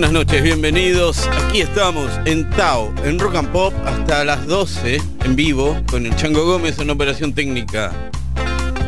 [0.00, 1.28] Buenas noches, bienvenidos.
[1.28, 6.16] Aquí estamos en Tao, en Rock and Pop, hasta las 12 en vivo con el
[6.16, 7.92] Chango Gómez en operación técnica.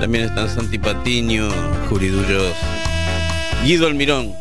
[0.01, 1.51] También están Santi Patiño,
[1.91, 2.55] Juridullos,
[3.63, 4.33] Guido Almirón.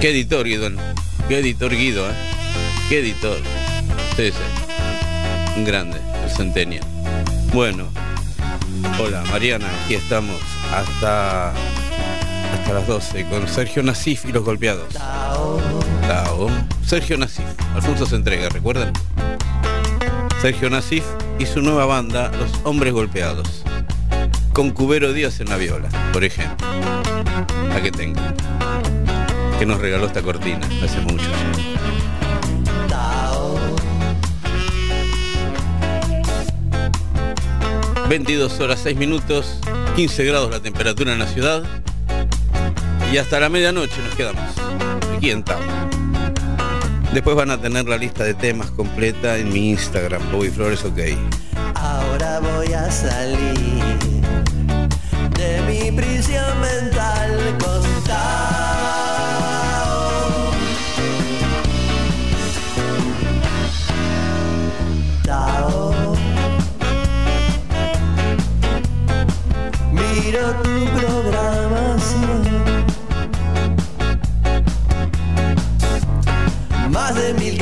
[0.00, 0.72] Qué editor, Guido.
[1.28, 2.14] Qué editor, Guido, ¿eh?
[2.88, 3.38] Qué editor.
[4.16, 5.56] Sí, sí.
[5.56, 6.84] Un grande, el Centennial.
[7.52, 7.88] Bueno,
[8.98, 10.40] hola Mariana, aquí estamos
[10.74, 11.54] hasta
[12.70, 14.94] hasta las 12 con Sergio Nasif y los golpeados.
[14.94, 16.48] Tao.
[16.86, 18.92] Sergio Nasif, Alfonso se entrega, ¿recuerdan?
[20.40, 21.04] Sergio Nasif
[21.40, 23.64] y su nueva banda, Los Hombres Golpeados.
[24.52, 26.66] Con Cubero Díaz en la viola, por ejemplo.
[27.74, 28.34] A que tenga.
[29.58, 31.26] Que nos regaló esta cortina hace mucho.
[38.08, 39.58] 22 horas 6 minutos,
[39.96, 41.64] 15 grados la temperatura en la ciudad.
[43.12, 44.42] Y hasta la medianoche nos quedamos
[45.16, 45.44] aquí en.
[47.12, 50.98] Después van a tener la lista de temas completa en mi Instagram, Bobby Flores OK.
[51.74, 54.09] Ahora voy a salir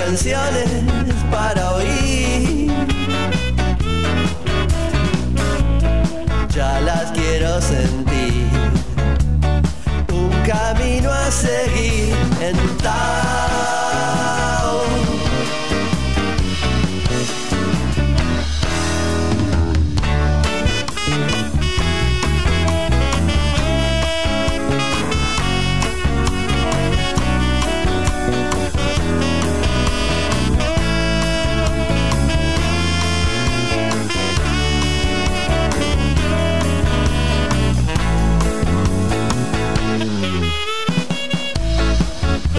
[0.09, 0.71] canciones
[1.31, 2.73] para oír.
[6.49, 8.49] Ya las quiero sentir.
[10.11, 13.48] Un camino a seguir en Tao.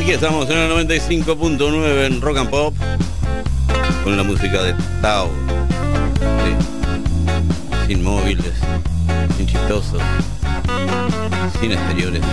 [0.09, 2.73] Aquí estamos en el 95.9 en Rock and Pop
[4.03, 5.29] con la música de Tao.
[7.85, 8.55] Sin móviles,
[9.37, 10.01] sin chistosos,
[11.61, 12.23] sin exteriores,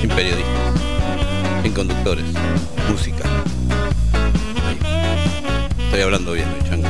[0.00, 0.74] sin periodistas,
[1.62, 2.24] sin conductores,
[2.90, 3.22] música.
[5.84, 6.88] Estoy hablando bien, chango.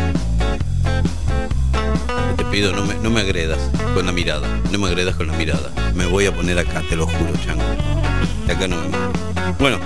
[2.38, 3.60] Te pido, no me, no me agredas
[3.92, 5.70] con la mirada, no me agredas con la mirada.
[5.94, 7.64] Me voy a poner acá, te lo juro, chango.
[8.46, 8.96] De acá no me.
[9.58, 9.78] Bueno,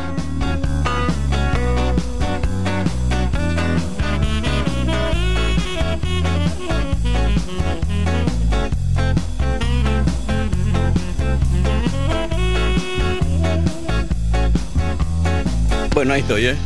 [16.01, 16.57] Bueno, ahí estoy, ¿eh?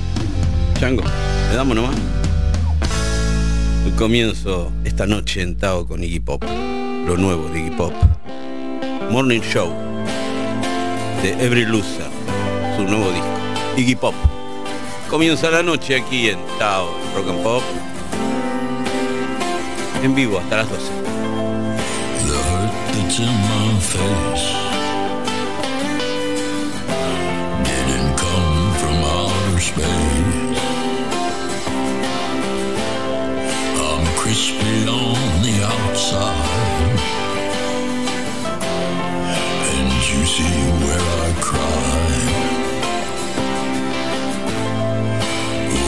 [0.79, 1.03] Chango,
[1.51, 1.97] le damos nomás.
[3.99, 6.45] Comienzo esta noche en Tao con Iggy Pop.
[7.05, 7.93] Lo nuevo de Iggy Pop.
[9.11, 9.75] Morning Show
[11.21, 12.07] de Every Loser.
[12.77, 13.27] Su nuevo disco.
[13.77, 14.15] Iggy Pop.
[15.11, 17.63] Comienza la noche aquí en Tao Rock and Pop.
[20.05, 20.85] En vivo hasta las 12.
[22.29, 24.84] The hurt that's in my face
[29.75, 30.61] space.
[33.87, 36.99] I'm crispy on the outside
[39.73, 41.95] and juicy where I cry.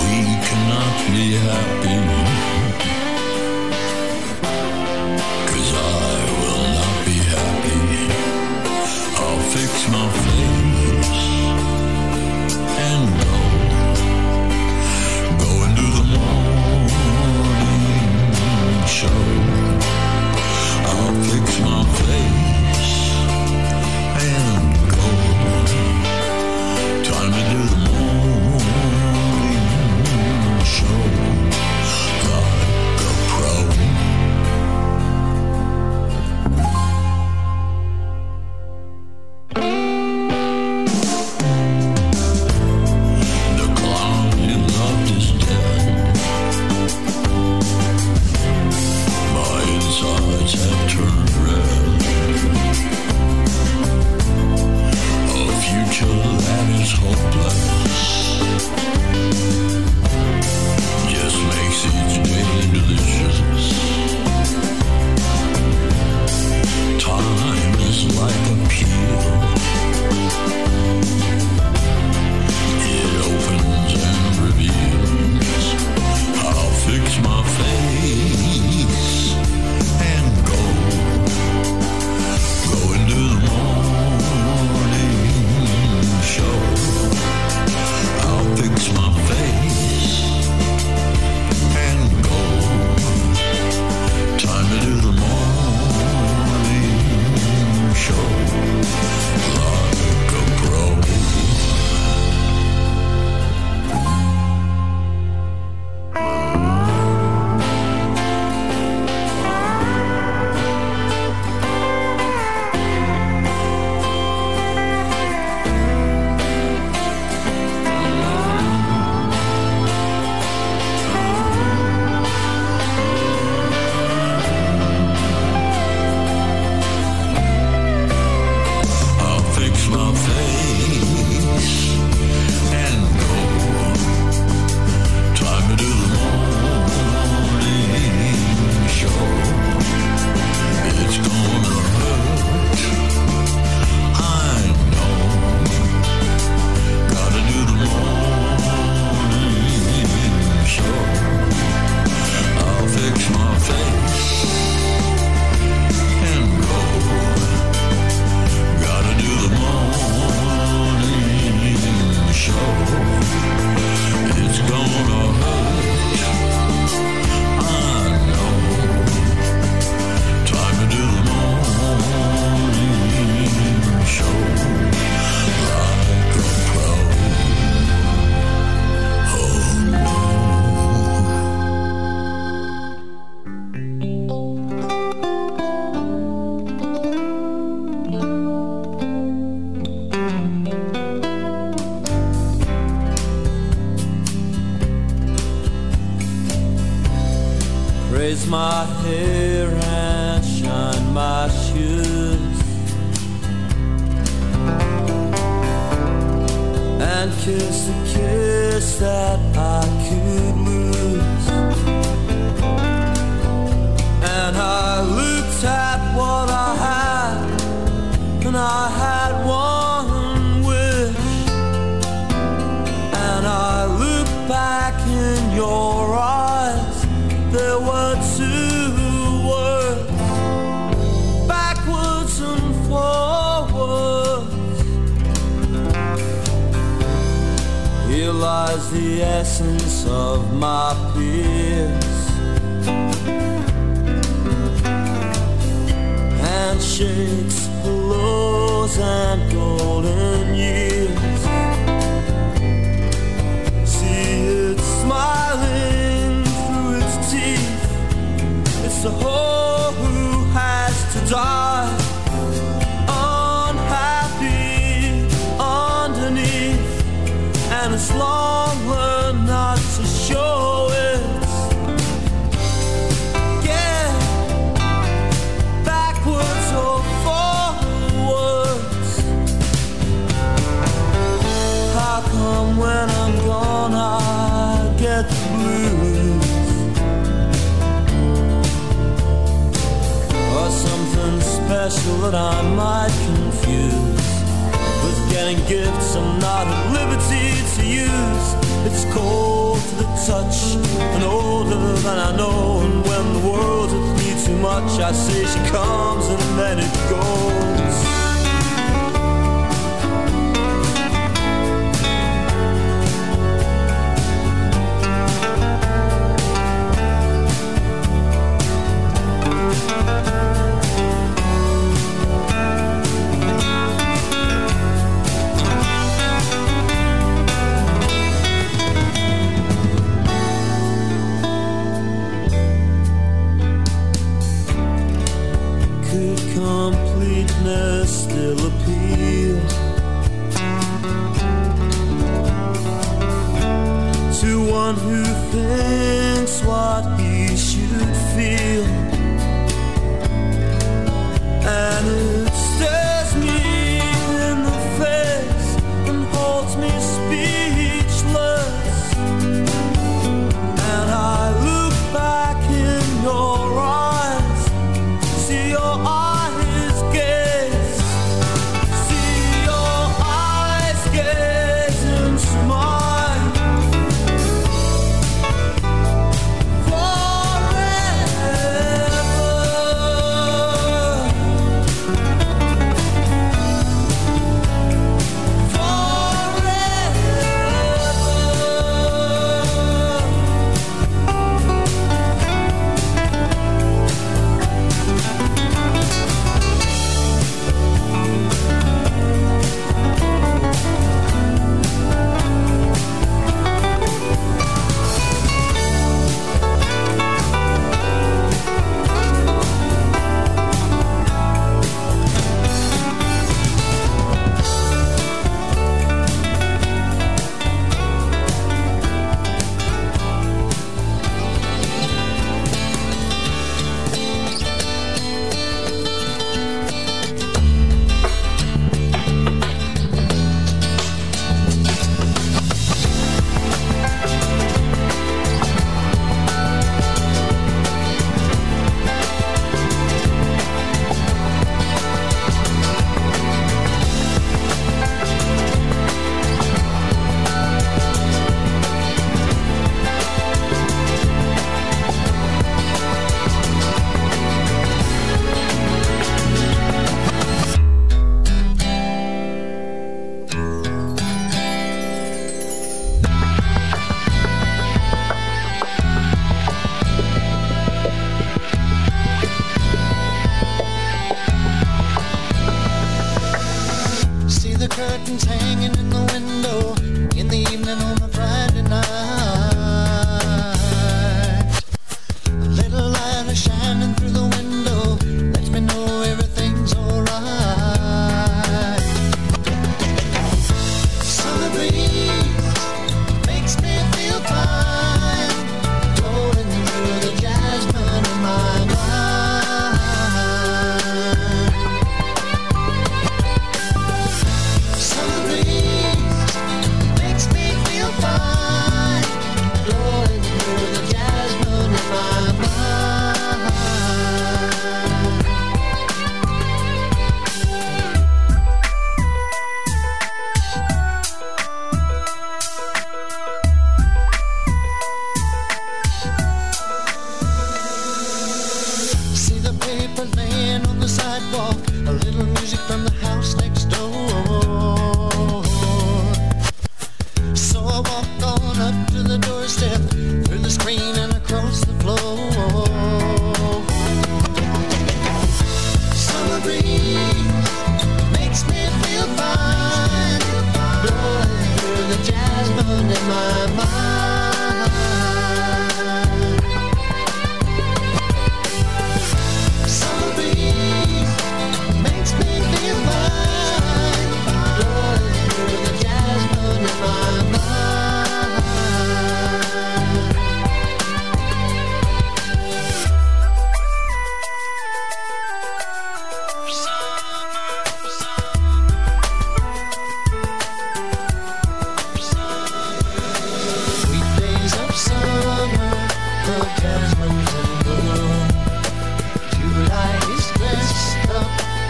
[0.02, 1.75] We cannot be happy.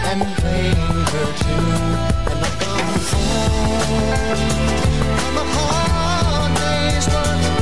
[0.09, 0.75] and bring
[1.11, 1.55] her to
[2.31, 2.73] another
[3.11, 4.37] home.
[5.25, 7.56] I'm a hard day's work.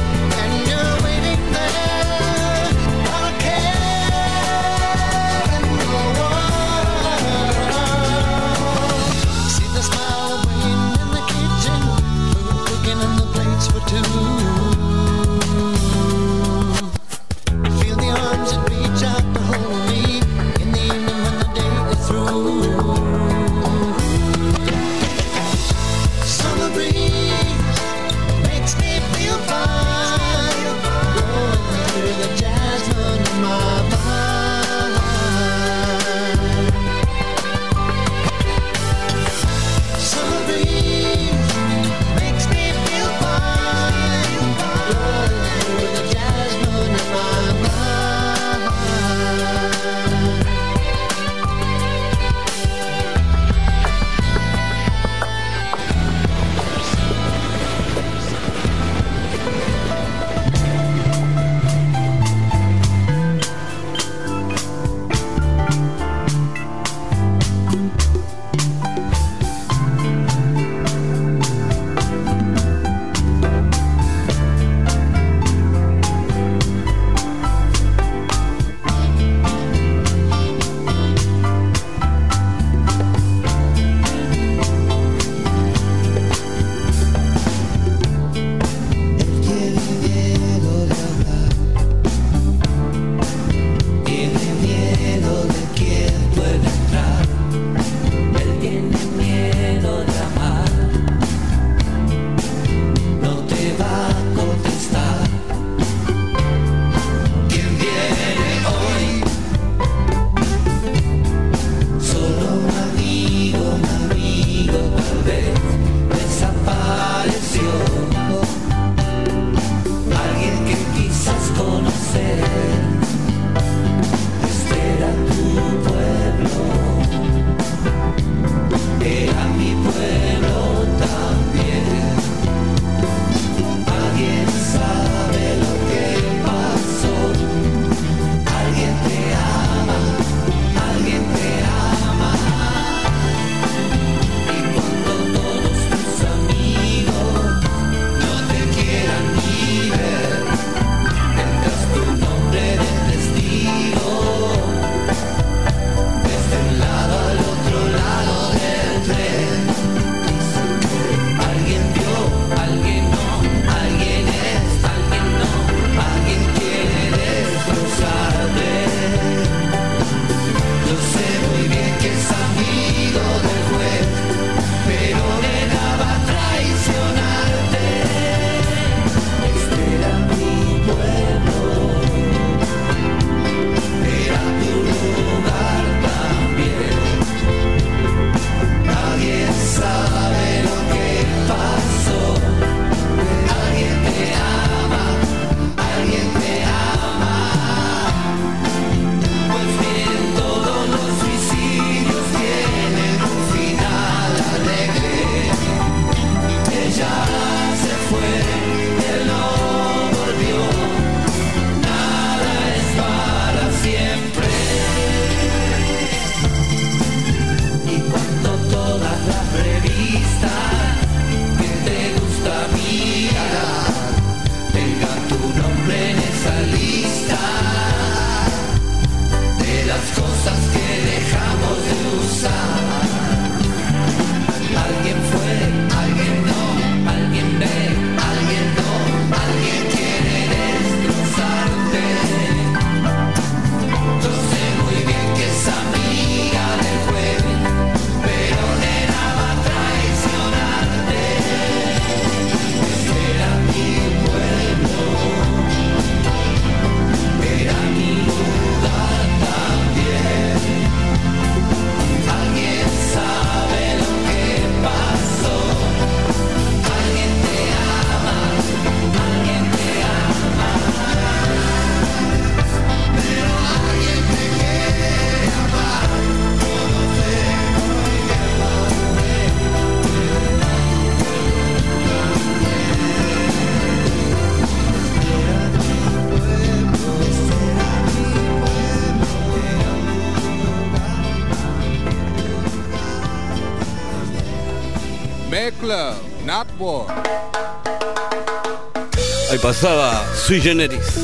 [299.86, 301.16] pasaba Sui Generis,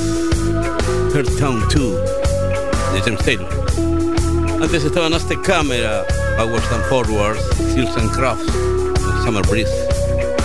[1.15, 1.97] Her Town 2
[2.93, 3.50] de James Taylor.
[4.62, 6.06] Antes estaban Aztec Camera,
[6.38, 7.41] Powers and Forwards,
[7.74, 8.45] Seals and Crafts,
[9.24, 9.74] Summer Breeze.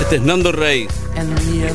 [0.00, 0.88] Este es Nando Rey.
[1.14, 1.66] And the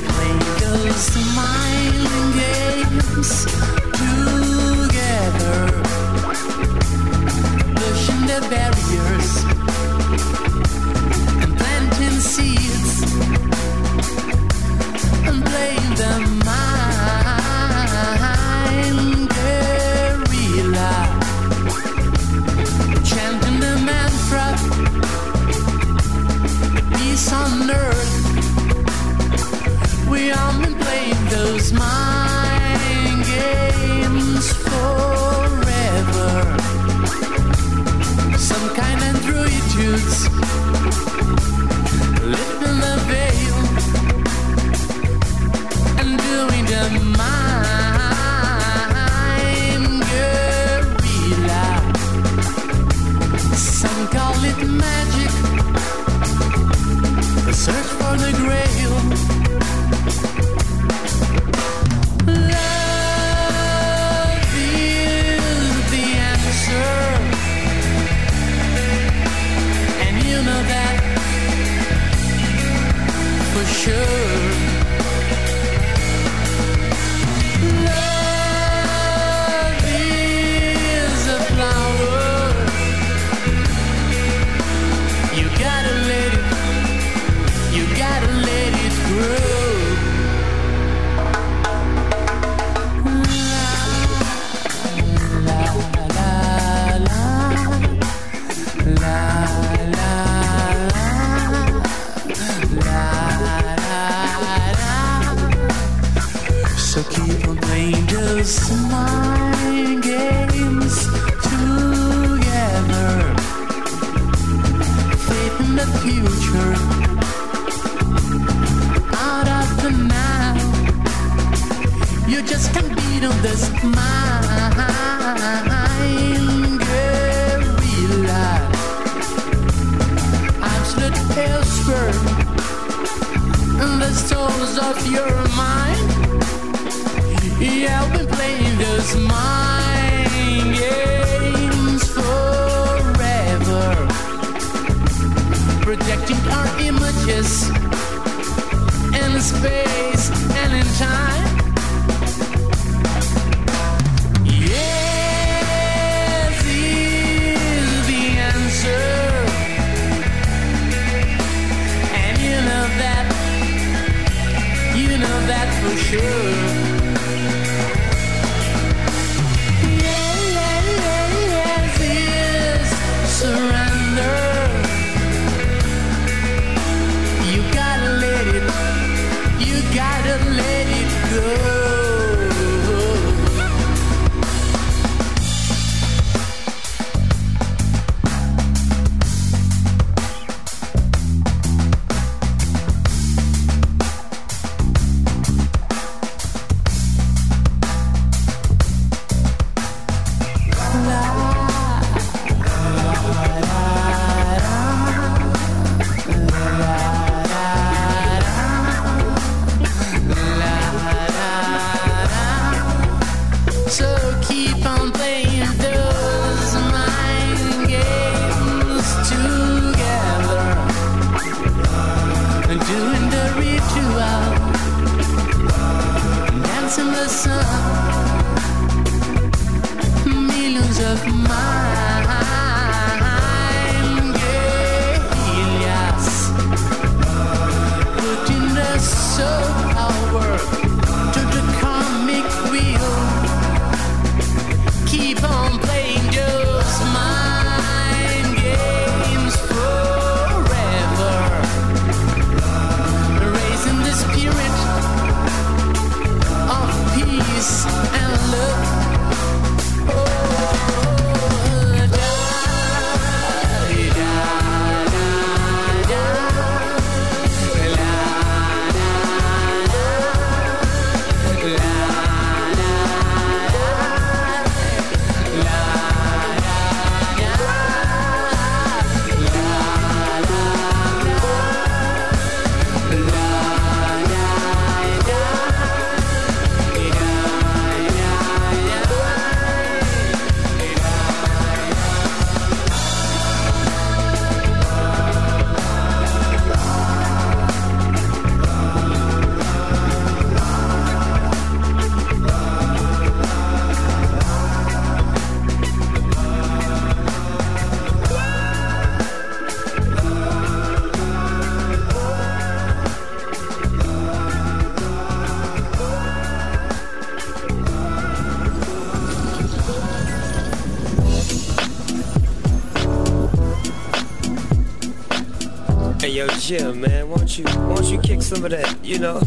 [326.61, 329.17] Hey yo, Jim, man, why don't you why don't you kick some of that, you
[329.19, 329.41] know?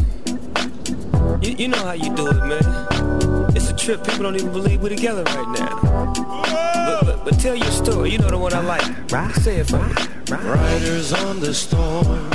[1.41, 3.55] You, you know how you do it, man.
[3.55, 4.03] It's a trip.
[4.03, 6.13] People don't even believe we're together right now.
[6.13, 8.11] But, but, but tell your story.
[8.11, 9.11] You know the one I like.
[9.11, 9.33] Right.
[9.35, 9.93] Say it for me.
[10.29, 12.29] Riders on the storm.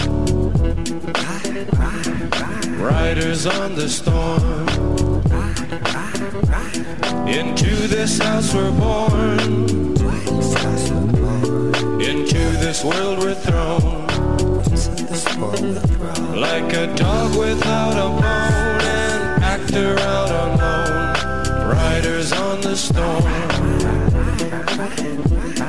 [2.81, 4.69] Riders on the storm.
[7.29, 9.41] Into this house we're born.
[12.01, 13.90] Into this world we're thrown.
[15.41, 21.15] Like a dog without a bone, an actor out alone.
[21.67, 23.25] Riders on the storm.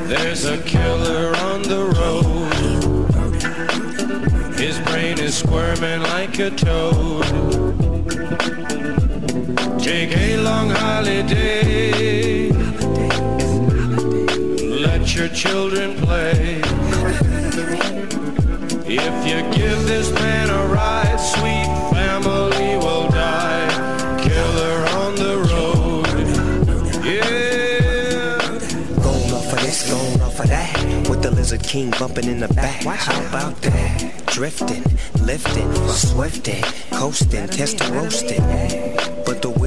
[0.10, 2.51] There's a killer on the road.
[4.55, 7.23] His brain is squirming like a toad.
[9.79, 12.49] Take a long holiday.
[14.86, 16.70] Let your children play.
[18.93, 23.69] If you give this man a ride, sweet family will die.
[24.21, 26.08] Killer on the road.
[27.06, 28.38] Yeah.
[29.01, 31.10] Going off of this, going off of that.
[31.10, 32.84] With the Lizard King bumping in the back.
[32.84, 34.25] How about that?
[34.25, 34.84] Drifting,
[35.21, 38.90] lifting, swifting, coasting, testing, roasting.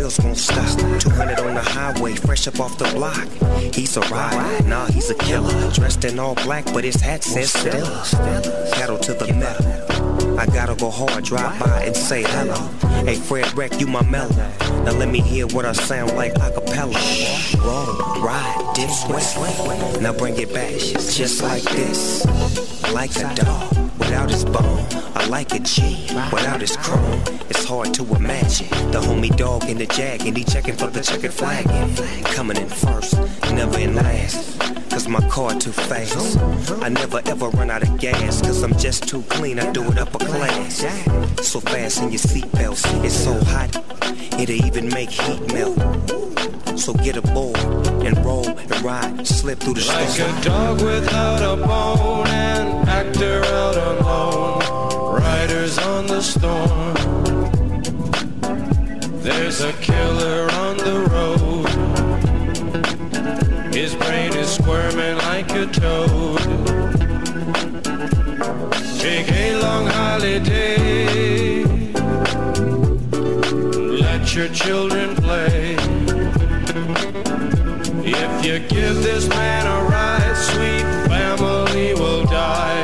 [0.05, 1.01] Wheels won't stop.
[1.01, 3.27] 200 on the highway, fresh up off the block.
[3.73, 5.71] He's a rider, nah, he's a killer.
[5.73, 8.05] Dressed in all black, but his hat says Stella.
[8.75, 10.39] Pedal to the metal.
[10.39, 12.61] I gotta go hard, drive by and say hello.
[13.07, 14.37] Hey, Fred Wreck, you my mellow.
[14.85, 17.01] Now let me hear what I sound like a cappella.
[17.65, 20.03] Roll, ride, dip, sweat.
[20.03, 20.73] Now bring it back,
[21.17, 22.27] just like this.
[22.93, 24.74] Like a dog without his bone.
[25.25, 27.23] I like a G without his chrome.
[27.49, 31.01] It's hard to imagine the homie dog in the jag and he checking for the
[31.01, 31.65] checkered flag.
[32.27, 33.15] Coming in first,
[33.55, 34.61] never in last.
[34.91, 36.39] Cause my car too fast.
[36.83, 38.43] I never ever run out of gas.
[38.43, 40.85] Cause I'm just too clean, I do it upper class.
[41.41, 43.75] So fast in your seatbelts, it's so hot,
[44.39, 45.79] it'll even make heat melt.
[46.79, 47.57] So get a aboard
[48.05, 50.37] and roll and ride, slip through the Like storm.
[50.37, 54.74] a dog without a bone, an actor out alone.
[55.65, 56.95] Riders on the storm.
[59.23, 61.69] There's a killer on the road.
[63.75, 66.41] His brain is squirming like a toad.
[68.99, 71.65] Take a long holiday.
[74.03, 75.77] Let your children play.
[78.05, 82.84] If you give this man a ride, sweet family will die.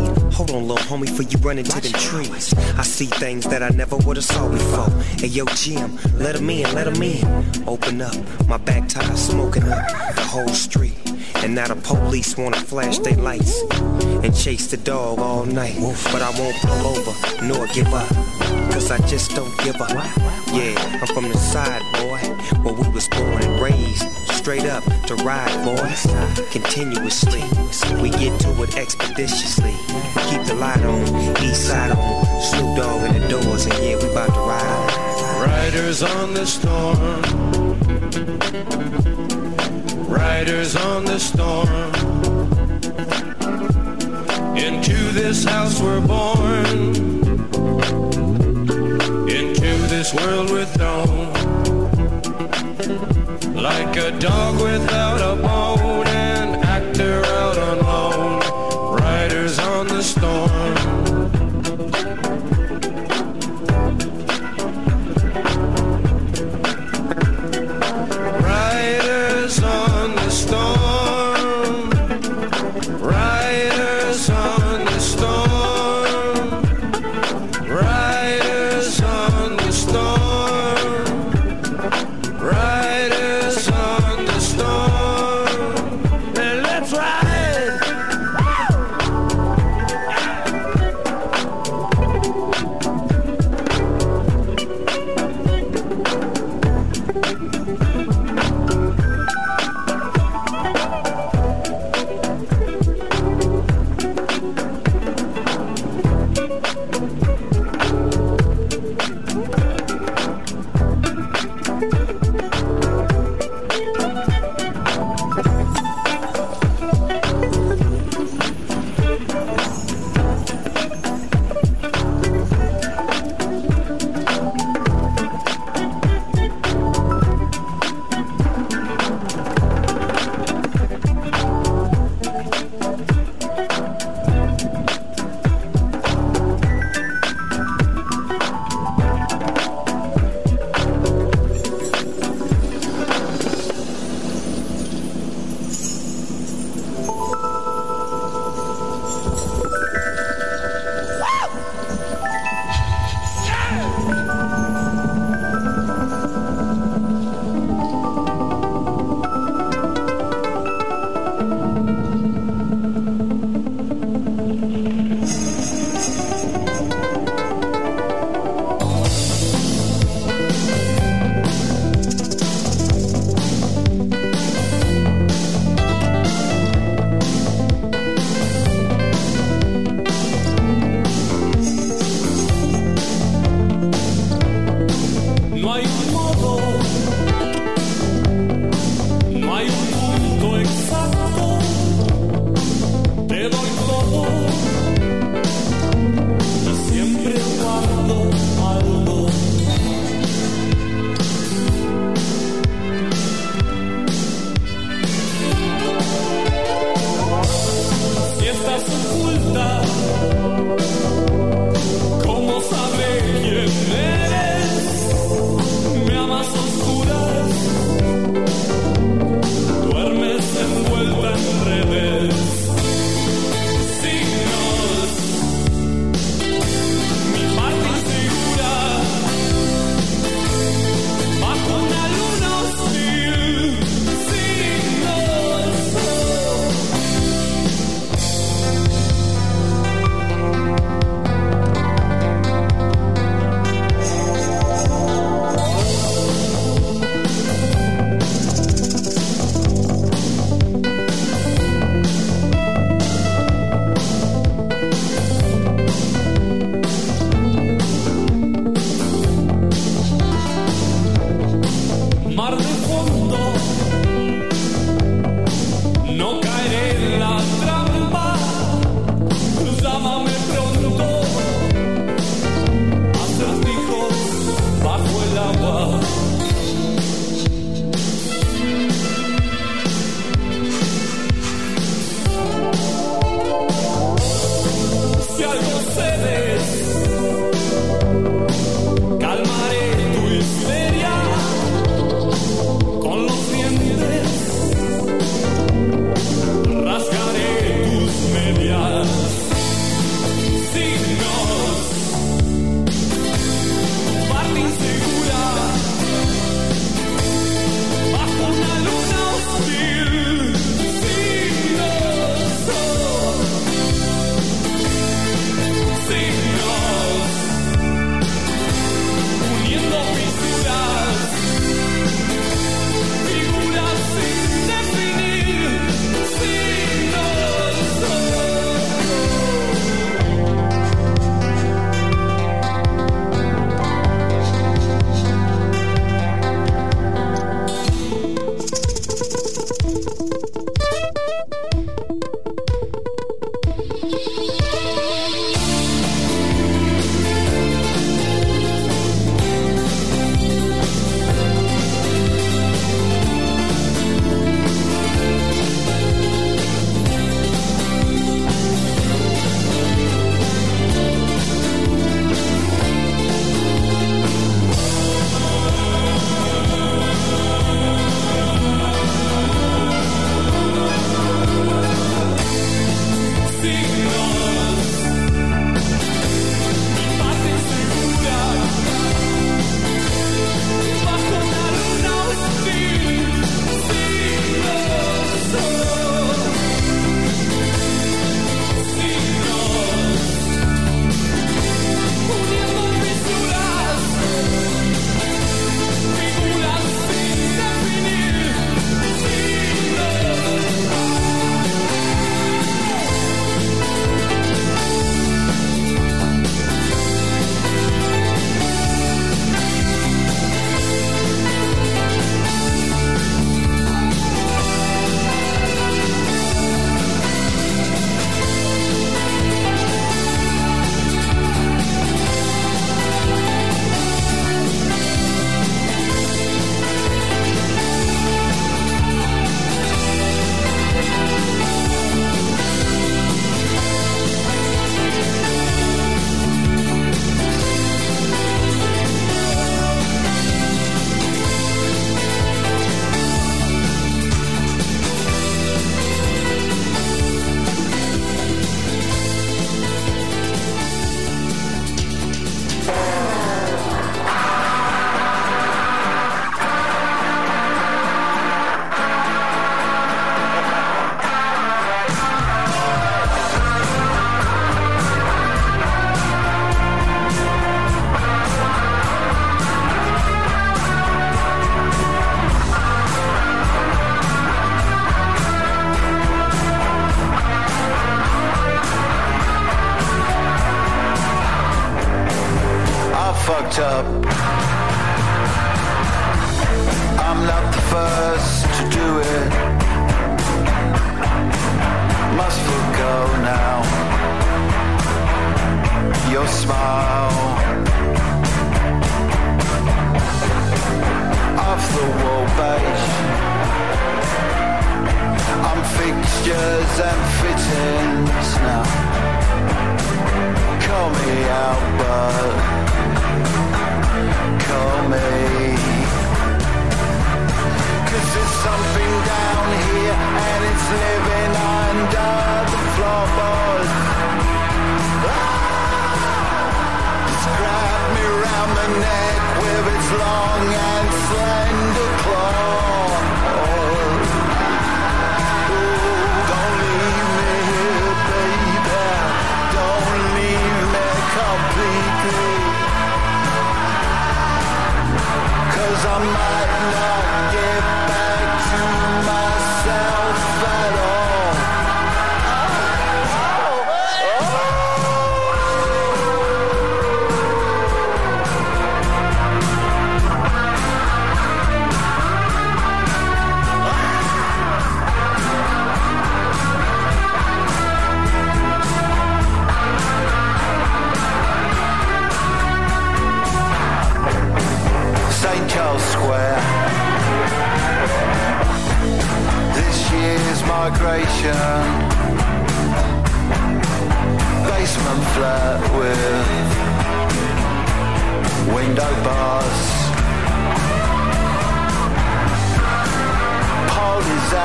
[0.41, 2.51] Hold on, little homie, for you run into them trees.
[2.75, 4.89] I see things that I never would've saw before.
[5.19, 7.63] Hey, yo, Jim, let 'em in, let 'em in.
[7.67, 8.15] Open up,
[8.47, 10.97] my back tire smoking up the whole street.
[11.43, 13.61] And now the police wanna flash their lights
[14.23, 15.75] and chase the dog all night.
[16.11, 17.13] But I won't pull over
[17.45, 18.09] nor give up.
[18.71, 19.91] Cause I just don't give up.
[20.51, 22.17] Yeah, I'm from the side, boy,
[22.63, 24.20] where we was born and raised.
[24.41, 26.01] Straight up to ride, boys.
[26.49, 27.43] Continuously,
[28.01, 29.71] we get to it expeditiously.
[30.31, 32.41] Keep the light on, east side on.
[32.41, 35.45] Snoop Dogg in the doors, and yeah, we about to ride.
[35.45, 37.21] Riders on the storm.
[40.09, 41.69] Riders on the storm.
[44.57, 46.95] Into this house we're born.
[49.29, 51.20] Into this world we're thrown.
[53.61, 56.20] Like a dog without a bone,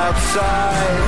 [0.07, 1.03] outside.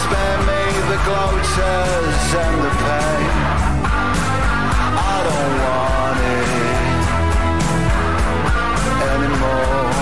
[0.00, 3.30] Spare me the gloaters and the pain.
[5.12, 6.50] I don't want it
[9.12, 9.92] anymore.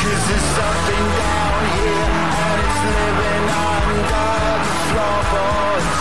[0.00, 2.10] Cause there's something down here
[2.44, 4.26] and it's living under
[4.64, 5.96] the floorboards.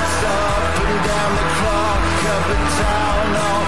[0.00, 2.04] It's up and down the clock
[2.36, 3.59] of a town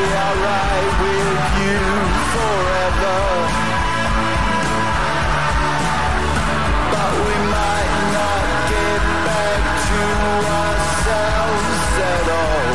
[0.00, 1.80] with you
[2.32, 3.18] forever.
[6.92, 10.02] but we might not get back to
[10.60, 12.70] ourselves at all.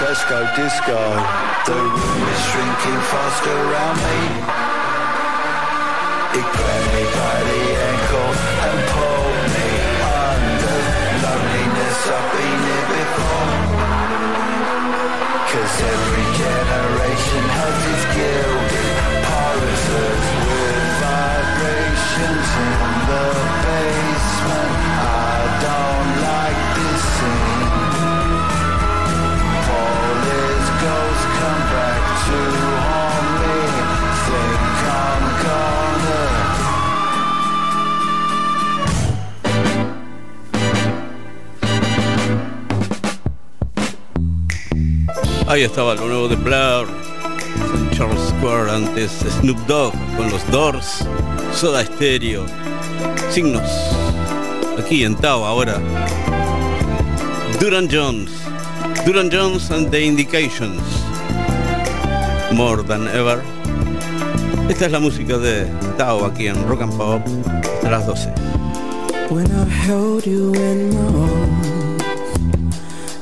[0.00, 1.00] Tesco disco.
[1.66, 4.20] The room is shrinking fast around me.
[6.38, 8.30] It grabbed me by the ankle
[8.66, 9.09] and pulled
[45.50, 46.86] Ahí estaba lo nuevo de St.
[47.96, 49.10] Charles Square, antes
[49.40, 51.04] Snoop Dogg con los Doors,
[51.60, 52.46] Soda Stereo,
[53.30, 53.70] Signos,
[54.78, 55.78] aquí en Tao ahora.
[57.60, 58.30] Duran Jones,
[59.04, 60.80] Duran Jones and the Indications,
[62.52, 63.42] More Than Ever.
[64.70, 65.66] Esta es la música de
[65.98, 67.20] Tao aquí en Rock and Pop
[67.84, 68.32] a las 12.
[69.28, 72.02] When I held you in my arms,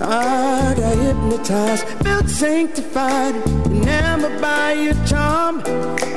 [0.01, 1.85] I got hypnotized,
[2.19, 3.35] felt sanctified,
[3.67, 5.63] enamored by your charm.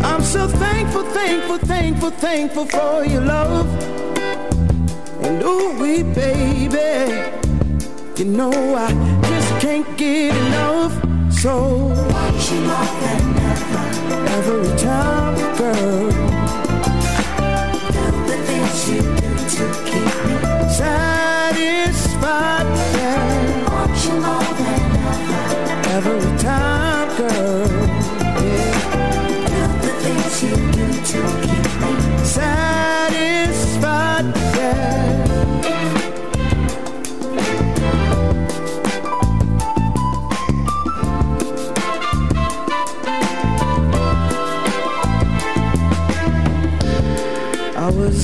[0.03, 3.67] I'm so thankful, thankful, thankful, thankful for your love.
[5.23, 7.29] And ooh, we baby,
[8.17, 8.91] you know I
[9.29, 10.93] just can't get enough.
[11.31, 11.67] So
[12.13, 13.21] want you more than
[13.51, 13.85] ever,
[14.37, 16.11] every time, girl.
[18.27, 20.35] The things you do to keep me
[20.79, 22.60] satisfied,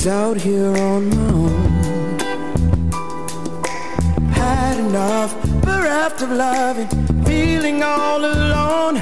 [0.07, 2.19] out here on my own.
[4.31, 6.87] Had enough, bereft of loving,
[7.23, 8.97] feeling all alone.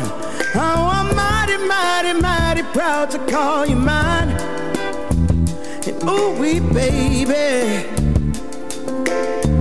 [0.56, 4.30] Oh, I'm mighty, mighty, mighty proud to call you mine.
[5.88, 7.88] And ooh, we baby,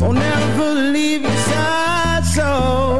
[0.00, 2.24] won't never leave your side.
[2.24, 2.93] So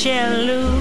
[0.00, 0.79] shall lose.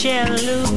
[0.00, 0.69] Shannon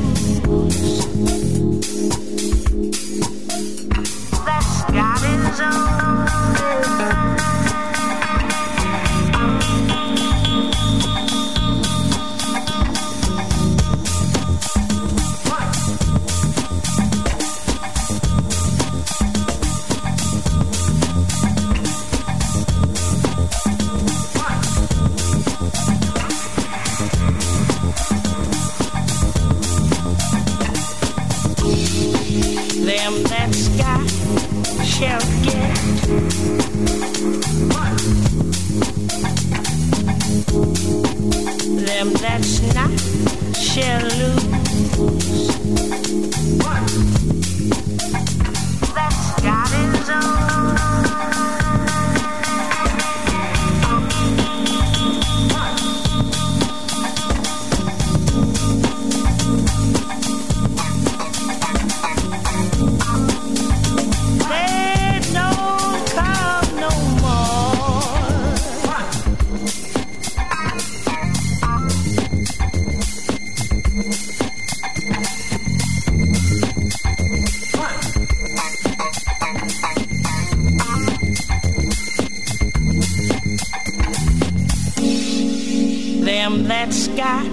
[86.43, 87.45] him that Scott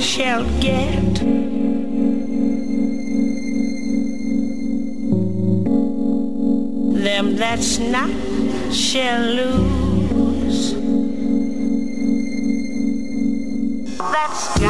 [0.00, 1.14] shall get.
[7.02, 8.10] Them that's not
[8.72, 10.74] shall lose.
[13.98, 14.61] That's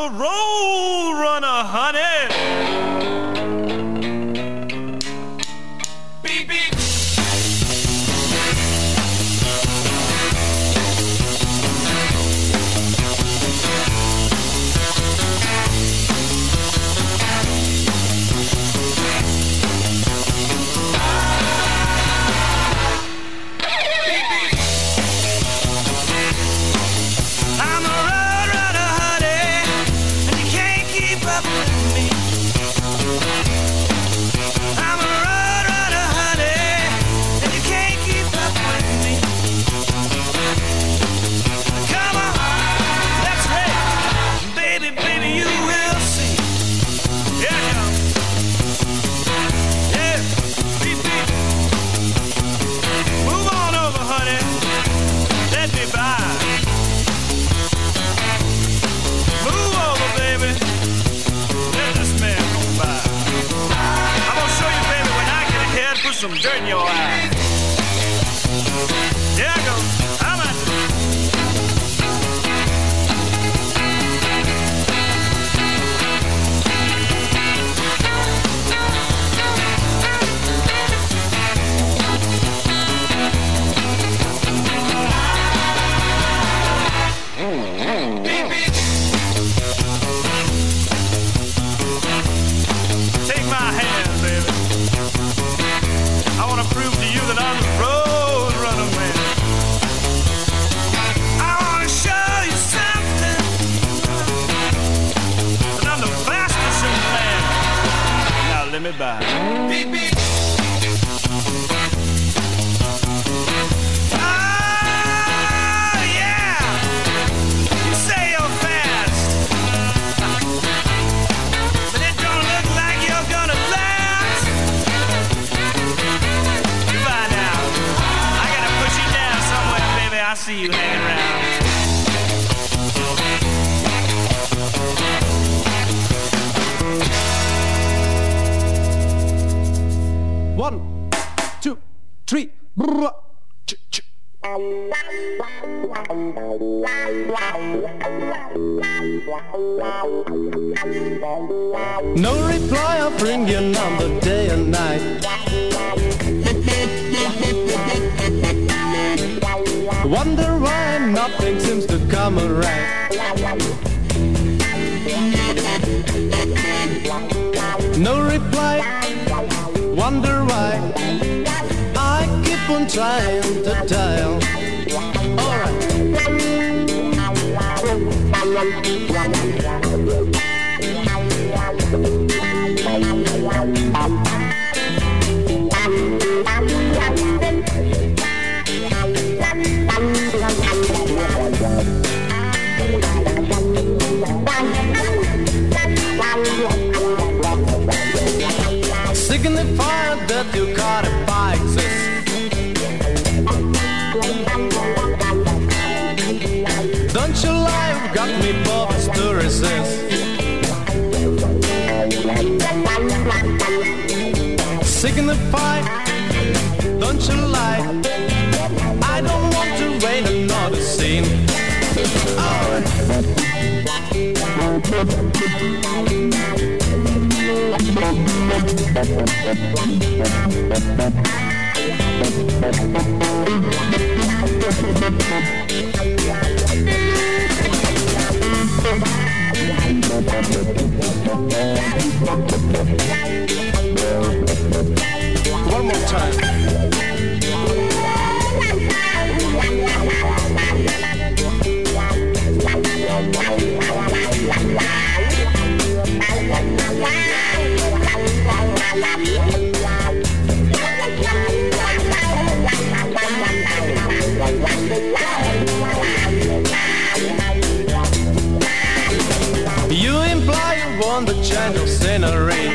[0.00, 0.37] I'm a.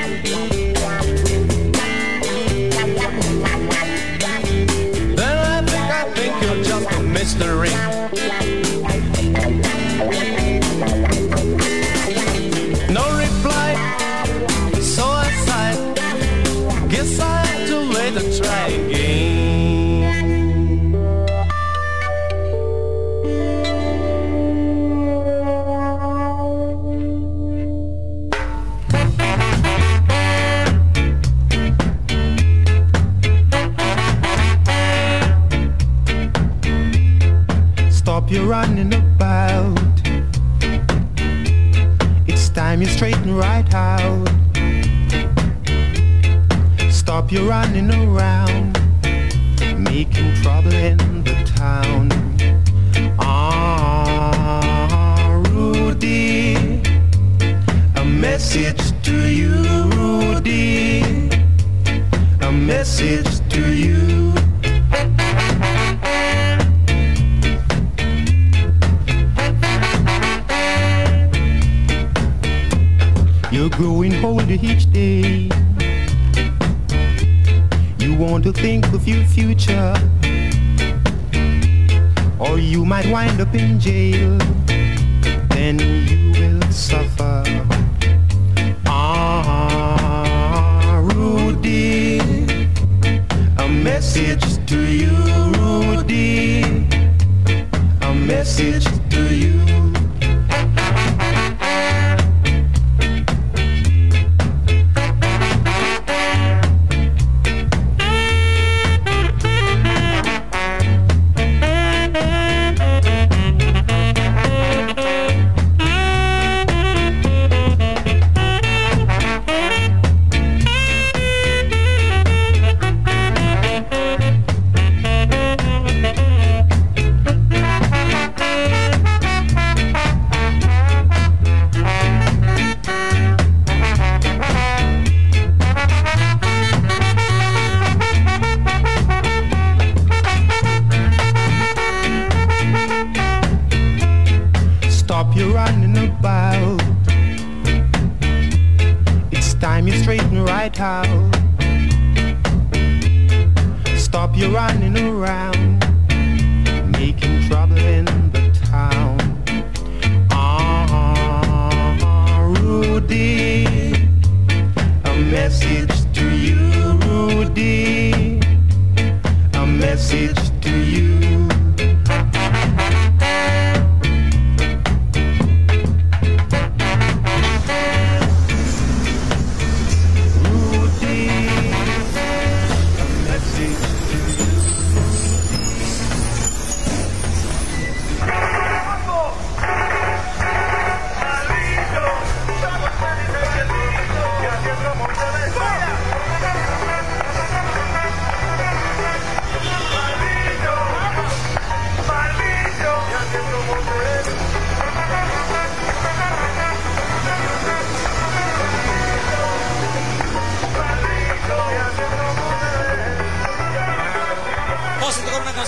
[0.04, 0.63] scenery.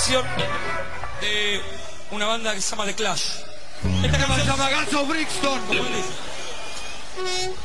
[0.08, 1.62] De
[2.12, 3.24] una banda que se llama The Clash.
[4.04, 5.60] Esta canción se llama Guns of Brixton.
[5.70, 7.56] Waiting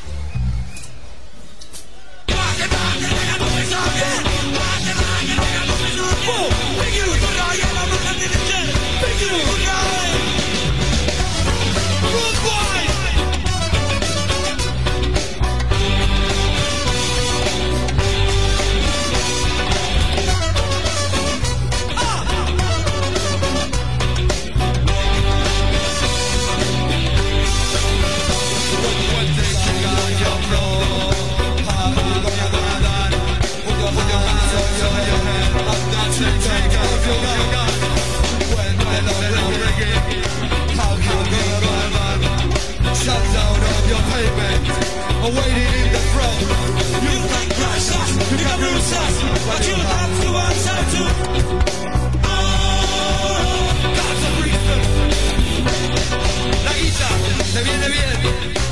[56.63, 57.09] La guita
[57.53, 58.19] te viene bien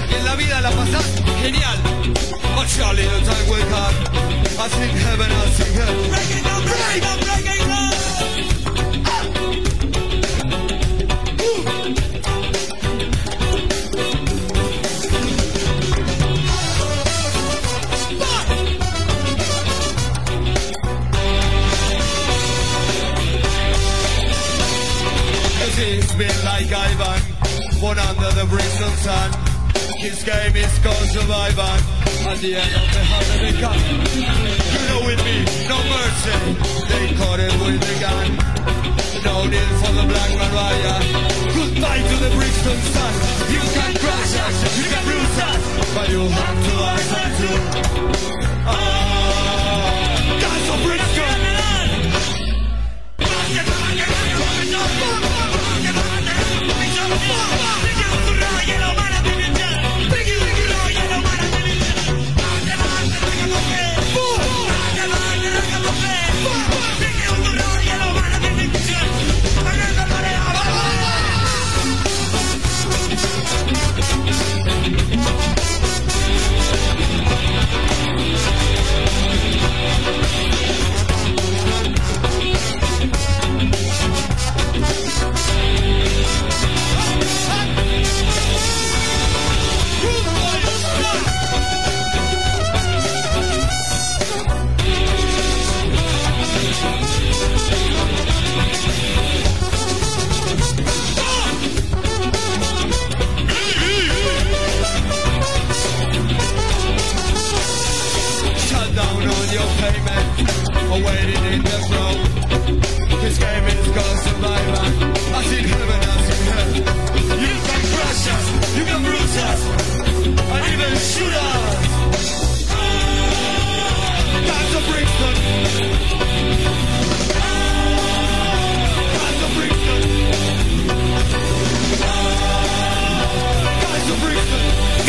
[0.10, 1.06] y en la vida la pasas
[1.42, 1.80] genial.
[3.00, 3.96] The time.
[4.60, 5.86] I sing heaven, I sing hell.
[5.86, 7.29] Down, breaking down, breaking down.
[28.48, 29.32] gonna sun.
[29.98, 31.76] His game is called survival.
[32.32, 33.82] At the end of the hunt they come.
[34.16, 35.38] You know with me,
[35.68, 36.38] no mercy.
[36.88, 38.28] They caught him with a gun.
[39.28, 41.00] No deal for the black Mariah.
[41.58, 43.14] Goodbye to the Brixton Sun.
[43.52, 45.62] You can crush us, you can bruise us,
[45.96, 47.28] but you have to answer.
[47.40, 47.58] too.
[48.66, 51.40] Ah, that's Brixton.
[57.82, 57.89] It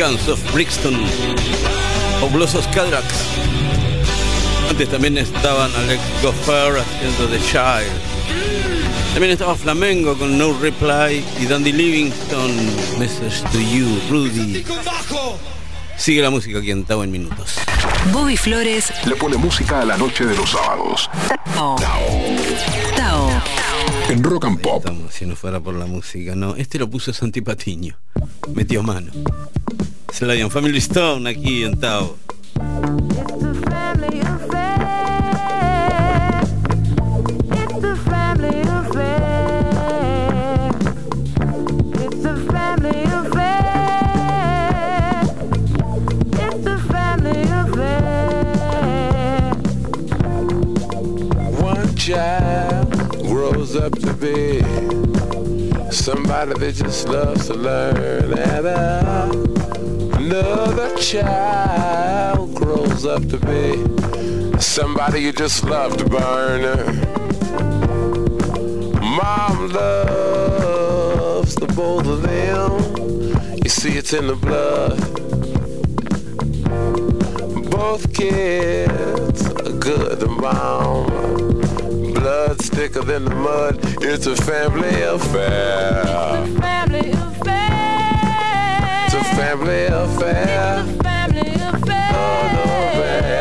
[0.01, 0.97] Guns of Brixton,
[2.21, 3.37] Fabulosos Cadillacs.
[4.71, 7.93] Antes también estaban Alex Goffer haciendo The Child.
[9.13, 12.51] También estaba Flamengo con No Reply y Dandy Livingston,
[12.99, 14.65] Message to You, Rudy.
[15.99, 17.57] Sigue la música aquí en Tao en minutos.
[18.11, 21.11] Bobby Flores Le pone música a la noche de los sábados.
[21.55, 21.77] Tao.
[22.97, 23.29] Tao.
[24.09, 24.79] En Rock and Pop.
[24.79, 26.57] Estamos, si no fuera por la música, no.
[26.57, 27.99] Este lo puso Santi Patiño.
[28.55, 29.13] Metió mano.
[30.27, 32.17] lá, é uma família Stone né, aqui então.
[53.77, 54.61] up to be
[55.91, 59.50] somebody that just loves to learn and uh
[60.33, 66.63] another child grows up to be somebody you just love to burn.
[69.01, 73.59] Mom loves the both of them.
[73.65, 75.01] You see, it's in the blood.
[77.71, 81.09] Both kids are good mom.
[82.15, 83.81] Blood thicker than the mud.
[84.03, 86.80] It's a family affair.
[89.41, 90.85] Family affair.
[90.87, 91.81] It's a family affair.
[91.83, 92.11] Family affair.
[92.13, 93.40] Oh,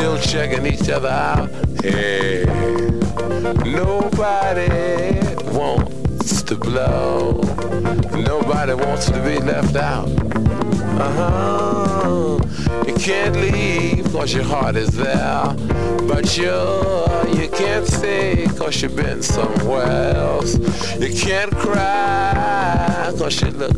[0.00, 1.50] still checking each other out.
[1.82, 2.44] Hey,
[3.66, 5.12] nobody
[5.52, 7.42] wants to blow.
[8.14, 10.08] Nobody wants to be left out.
[11.06, 12.38] Uh-huh.
[12.86, 15.54] You can't leave cause your heart is there.
[16.08, 16.56] But you,
[17.38, 20.56] you can't stay cause you've been somewhere else.
[20.98, 23.76] You can't cry cause you look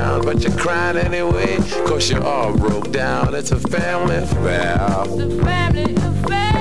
[0.00, 0.22] down.
[0.22, 3.34] But you're crying anyway cause you're all broke down.
[3.34, 4.78] It's a family affair.
[5.04, 6.60] It's a Family affair.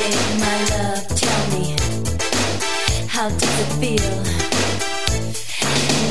[0.00, 1.76] my love, tell me,
[3.06, 4.22] how does it feel?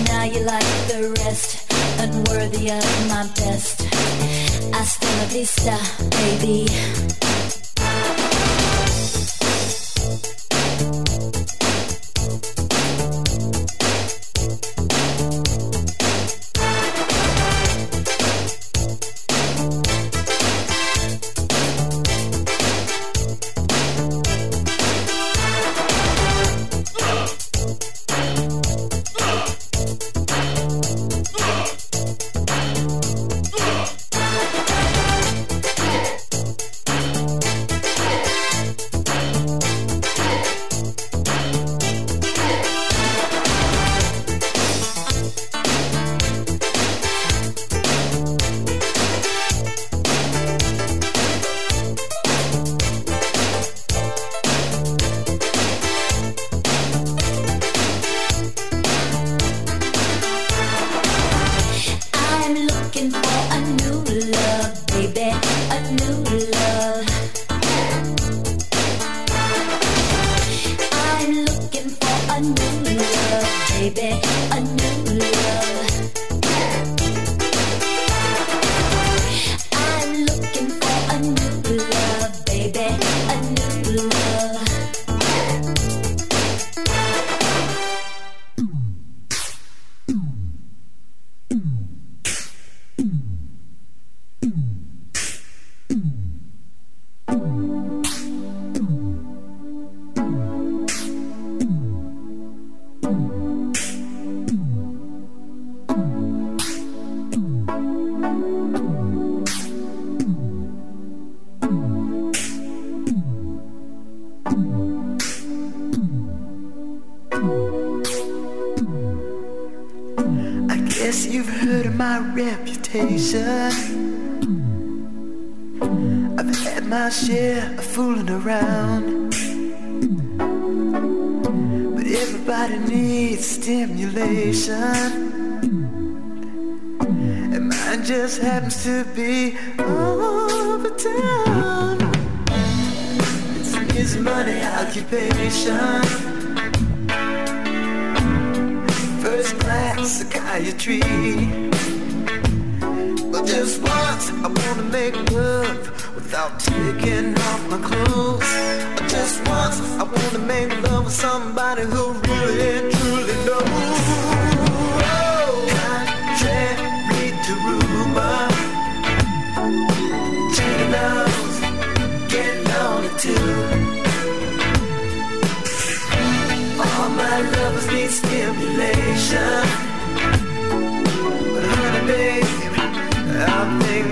[0.05, 1.69] Now you like the rest,
[1.99, 3.81] unworthy of my best.
[4.71, 5.77] Hasta la vista,
[6.11, 7.62] baby.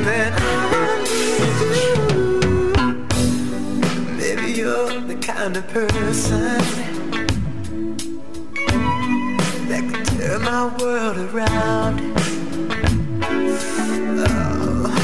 [0.04, 0.44] that I
[1.06, 1.96] need you.
[4.18, 6.58] Maybe you're the kind of person
[9.70, 12.00] that can turn my world around.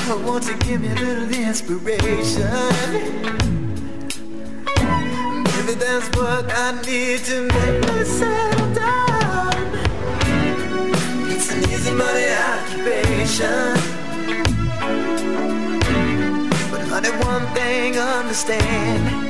[0.09, 2.49] Oh, won't you give me a little inspiration?
[5.43, 9.57] Maybe that's what I need to make myself down.
[11.29, 13.96] It's an easy money occupation.
[16.97, 19.29] Honey, one thing understand.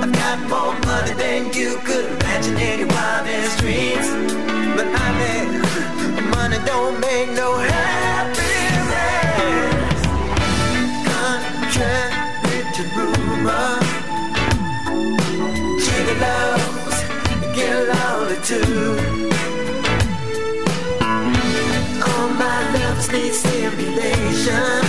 [0.00, 4.08] I've got more money than you could imagine any wildest dreams.
[4.74, 5.60] But honey,
[6.30, 8.48] money don't make no happiness.
[11.12, 13.76] Contrary to rumor,
[15.84, 16.96] gigolos
[17.54, 18.96] get lonely too.
[22.08, 24.83] All my loves need stimulation.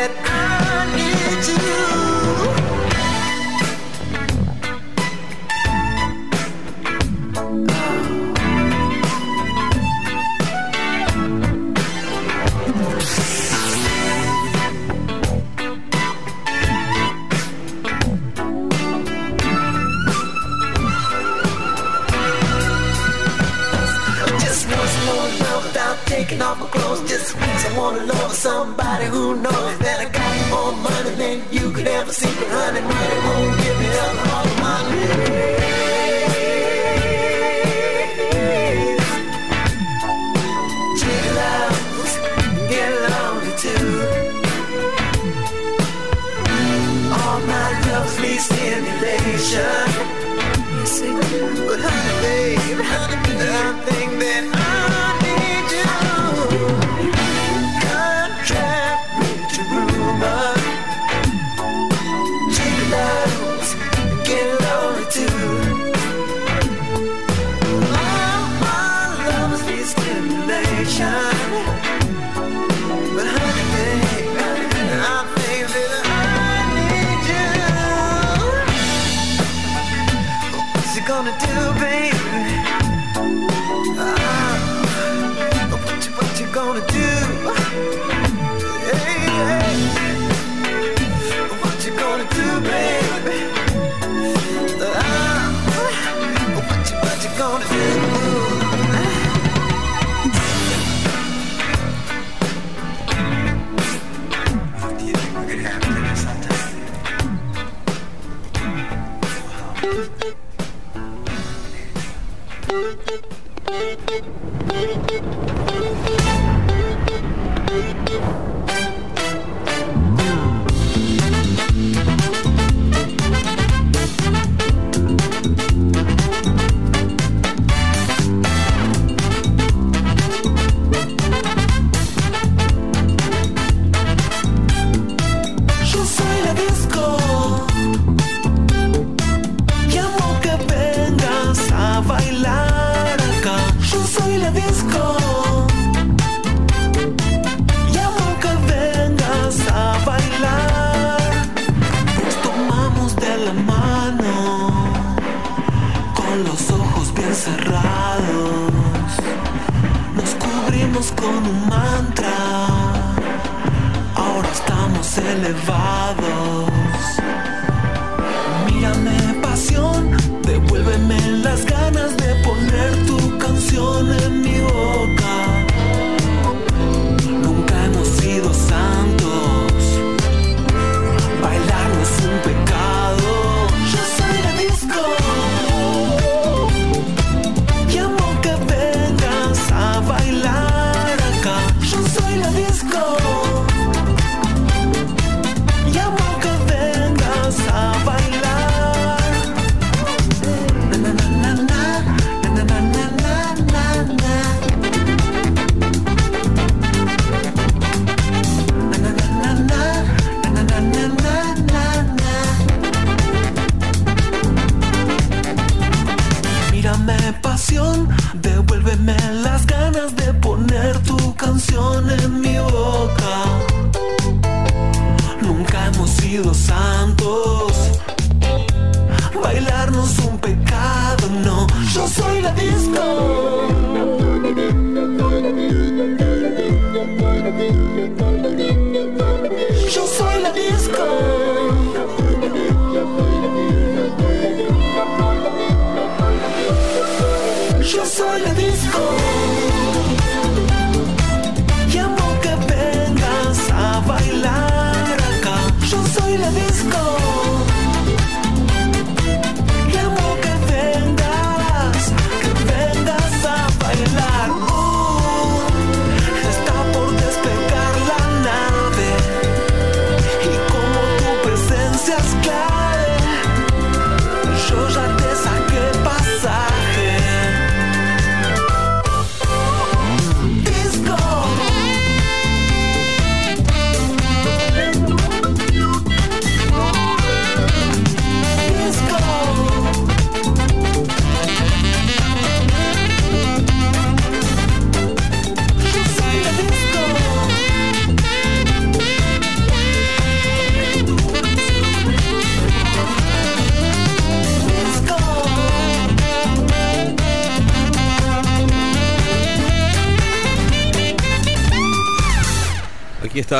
[0.00, 1.99] That I need you.
[27.76, 32.32] Wanna love somebody who knows that I got more money than you could ever see.
[32.38, 35.70] But honey, money won't give me up all my needs.
[41.00, 42.14] Gigolos
[42.70, 43.88] get lonely too.
[47.18, 49.88] All my loves need stimulation.
[51.66, 54.99] But honey, babe, honey, I that I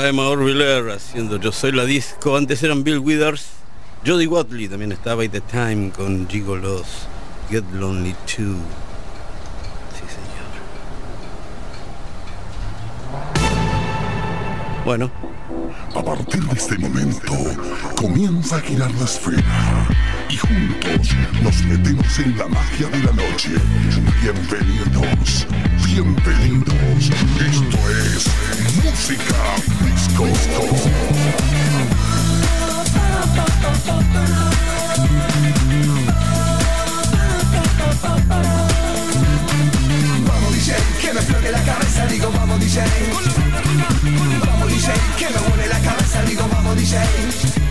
[0.01, 2.35] está Emma Orviller haciendo Yo Soy la Disco.
[2.35, 3.49] Antes eran Bill Withers.
[4.07, 6.87] Jody Watley también estaba By The Time con Gigolos.
[7.51, 8.57] Get Lonely Too.
[9.93, 10.49] Sí, señor.
[14.87, 15.11] Bueno,
[15.95, 17.33] A partir de este momento
[17.97, 19.87] comienza a girar la esfera
[20.31, 21.11] y juntos
[21.43, 23.51] nos metemos en la magia de la noche.
[24.23, 25.47] Bienvenidos,
[25.85, 27.11] bienvenidos.
[27.41, 28.50] Esto es
[28.91, 29.35] música
[29.85, 30.25] disco.
[40.27, 42.83] Vamos DJ, que me explote la cabeza, digo vamos DJ.
[44.47, 47.70] Vamos DJ, que me vuele la cabeza, digo vamos DJ.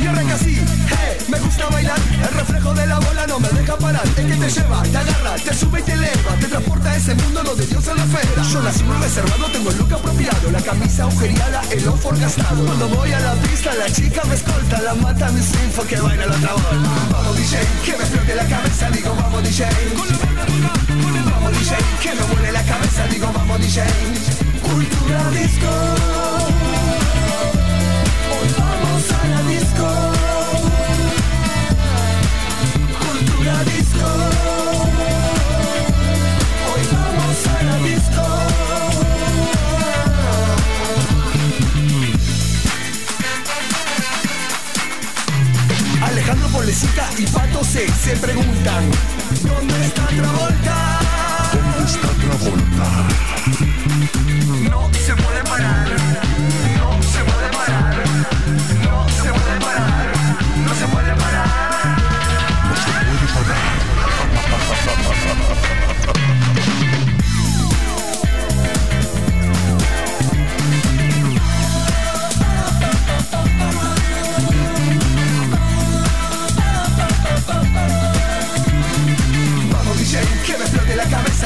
[0.00, 0.56] Y arranca así,
[0.88, 4.36] hey, me gusta bailar, el reflejo de la bola no me deja parar, es que
[4.36, 7.66] te lleva, te agarra, te sube y te eleva, te transporta a ese mundo donde
[7.66, 8.42] Dios se la espera.
[8.42, 12.64] Yo nací muy reservado, tengo el look apropiado, la camisa agujereada, el ofor gastado.
[12.64, 16.26] Cuando voy a la pista, la chica me escolta, la mata mi sinfo que baila
[16.26, 16.88] la otra bola.
[17.12, 19.66] Vamos DJ, que me explote la cabeza, digo vamos DJ.
[21.30, 23.82] Vamos DJ, que me vuele la cabeza, digo vamos DJ.
[24.62, 26.69] Cultura disco.
[29.70, 29.86] Disco.
[32.98, 34.08] Cultura disco.
[36.70, 38.24] Hoy vamos a la disco.
[46.02, 48.90] Alejandro Polecita y Pato C se preguntan
[49.42, 50.98] ¿Dónde está Travolta?
[51.52, 53.08] ¿Dónde está Travolta?
[54.70, 56.39] No se puede parar.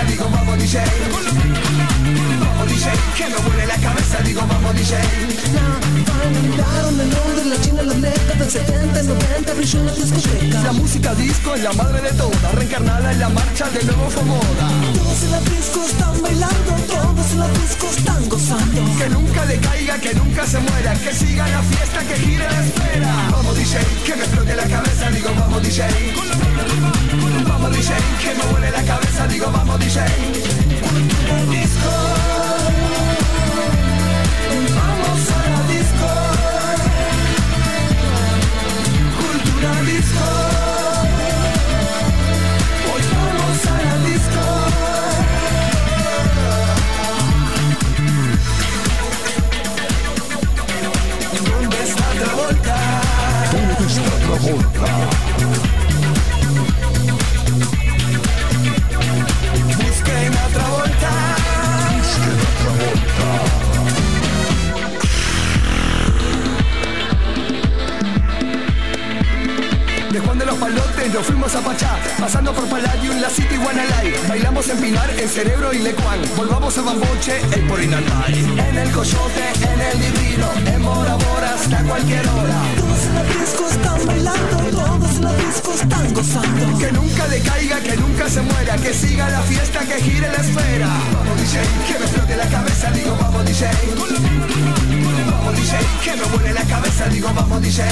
[0.07, 1.74] dico Papa DJ
[2.85, 4.94] DJ, que me vuele la cabeza, digo vamos DJ.
[6.35, 10.62] Bailaron en Londres, la China, las décadas 70, 90, brilló en la discoteca.
[10.62, 14.23] La música disco es la madre de todas, reencarnada en la marcha de nuevo fue
[14.24, 14.66] moda.
[14.94, 18.98] Todos en la disco están bailando, todos en la disco están gozando.
[18.98, 22.65] Que nunca le caiga, que nunca se muera, que siga la fiesta, que gire la
[22.66, 23.28] espera.
[23.31, 25.85] Vamos DJ, que me explote la cabeza, digo vamos DJ.
[27.48, 30.02] Vamos DJ, que me vuele la cabeza, digo vamos DJ.
[31.51, 32.34] Disco.
[40.05, 40.64] Cultura disco.
[70.57, 74.15] Palotes nos fuimos a Pachá, pasando por Palladium, la City, Guanalay.
[74.29, 76.21] Bailamos en Pinar, en Cerebro y Lecuán.
[76.37, 78.35] Volvamos a Bamboche, el Porinanay.
[78.35, 82.57] En el Coyote, en el Divino, en Mora Mora hasta cualquier hora.
[82.77, 86.79] Todos en la disco están bailando, todos en la disco están gozando.
[86.79, 90.43] Que nunca le caiga, que nunca se muera, que siga la fiesta, que gire la
[90.43, 90.89] esfera.
[91.15, 93.69] Vamos DJ, que me explote la cabeza, digo vamos DJ.
[95.31, 97.85] Vamos DJ, que me vuele la cabeza, digo vamos DJ.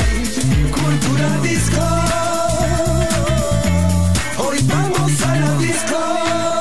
[0.70, 2.31] Cultura disco.
[4.38, 6.51] Hoy vamos a la disco.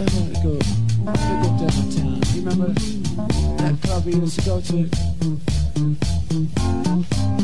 [0.00, 0.56] I wanna go,
[1.04, 2.16] wanna go downtown.
[2.32, 2.68] You remember
[3.58, 4.76] that club we used to go to?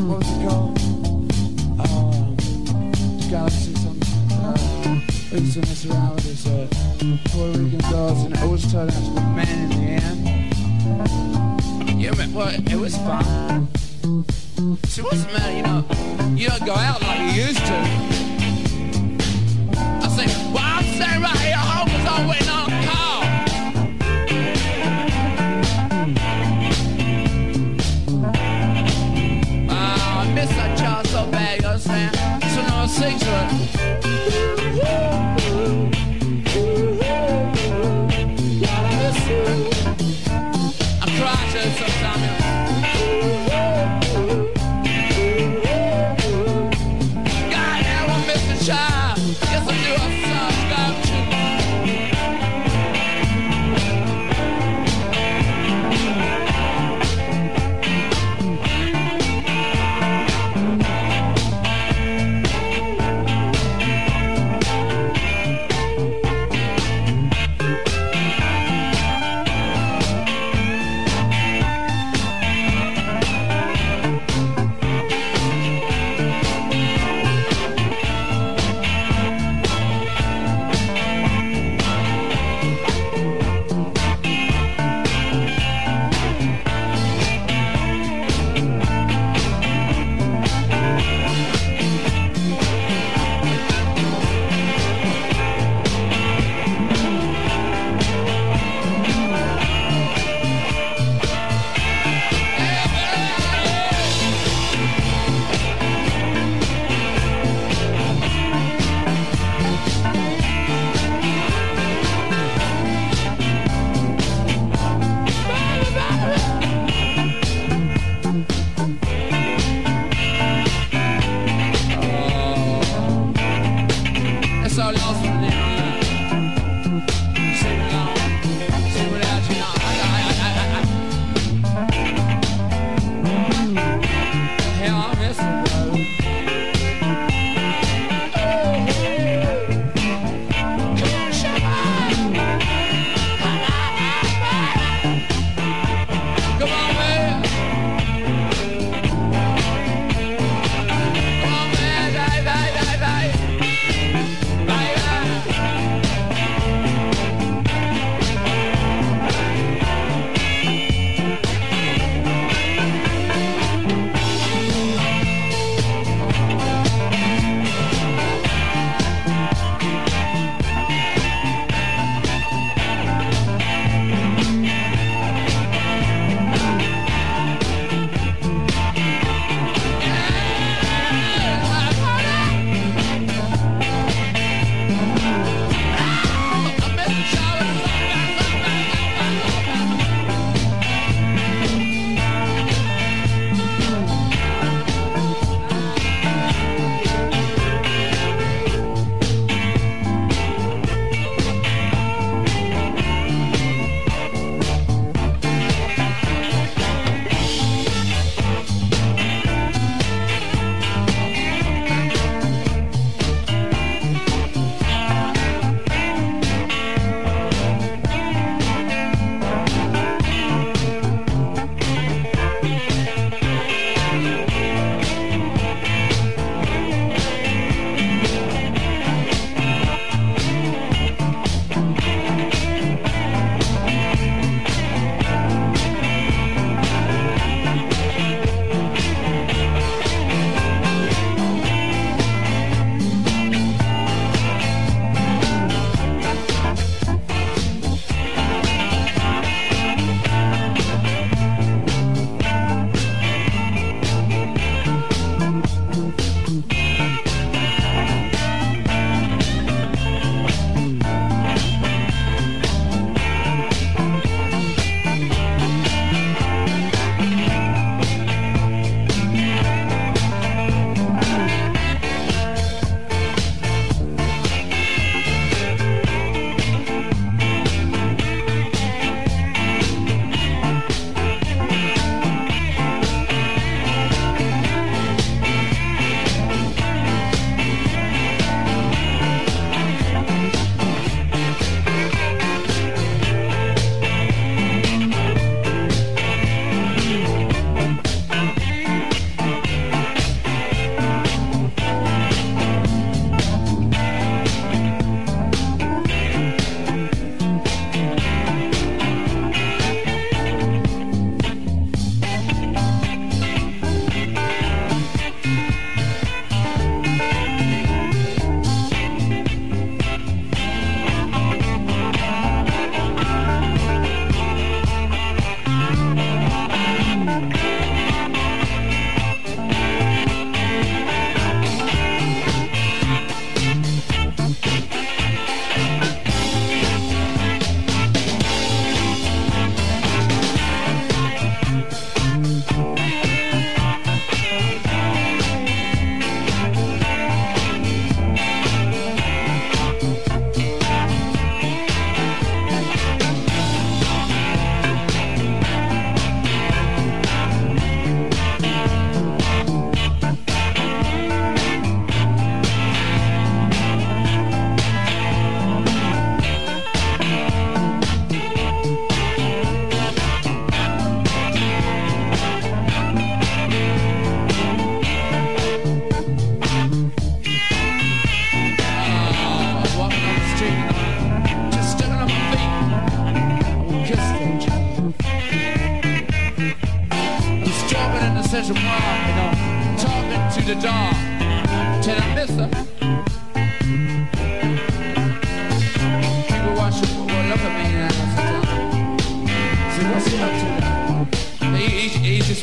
[0.06, 0.78] What was it called?
[1.80, 2.36] Um,
[3.28, 4.32] Galaxy something.
[4.32, 4.56] Uh,
[5.32, 6.44] we used to mess around with this
[7.30, 10.20] Puerto Rican girls, and it always turned out to be men in the end.
[12.00, 13.68] Yeah, man, well, it was fun.
[14.84, 15.52] See, what's the matter?
[15.54, 15.84] You know,
[16.34, 17.95] you don't go out like you used to.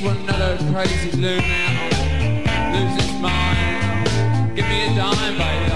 [0.03, 4.55] one another crazy loon out, lose his mind.
[4.55, 5.72] Give me a dime, baby.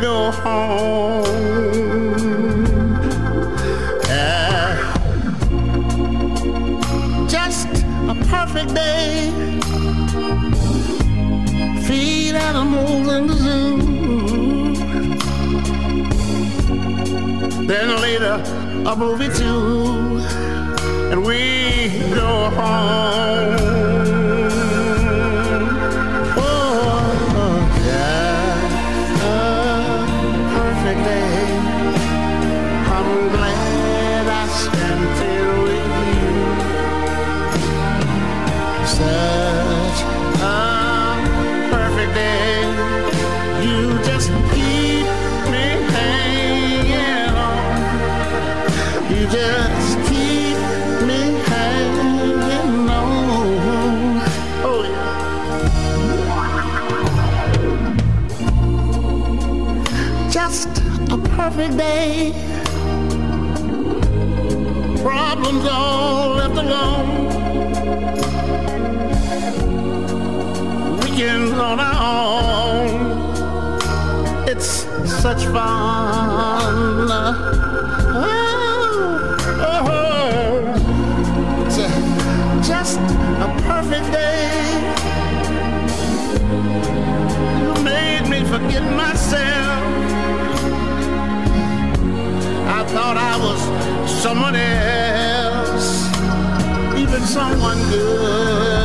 [0.00, 1.24] Go home.
[4.08, 4.96] Yeah.
[7.28, 7.68] Just
[8.08, 9.30] a perfect day.
[11.86, 13.76] Feed animals in the zoo.
[17.66, 18.42] Then later,
[18.86, 20.18] a movie too,
[21.12, 23.59] and we go home.
[61.50, 62.32] Perfect day.
[65.02, 67.26] Problems all left alone.
[71.00, 71.96] Weekends on our
[72.86, 73.00] own.
[74.48, 74.86] It's
[75.22, 77.10] such fun.
[78.12, 78.26] Oh,
[79.60, 79.88] oh.
[79.90, 80.60] oh.
[81.74, 84.48] Ju- Just a perfect day.
[87.60, 89.89] You made me forget myself.
[92.92, 93.60] Thought I was
[94.10, 96.08] someone else,
[96.98, 98.79] even someone good.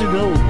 [0.00, 0.43] You know?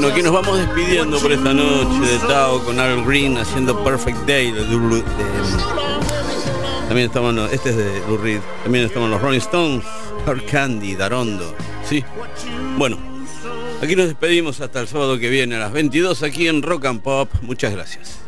[0.00, 4.16] Bueno, aquí nos vamos despidiendo por esta noche de Tao con Al Green haciendo Perfect
[4.26, 5.02] Day de, de-
[6.88, 8.40] También estaban los, este es de Lou Reed.
[8.62, 9.84] También estaban los Rolling Stones,
[10.26, 11.54] Hard Candy, Darondo.
[11.86, 12.02] Sí.
[12.78, 12.96] Bueno,
[13.82, 17.02] aquí nos despedimos hasta el sábado que viene a las 22 aquí en Rock and
[17.02, 17.28] Pop.
[17.42, 18.19] Muchas gracias.